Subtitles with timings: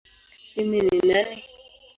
[0.55, 1.37] Mimi ni nani?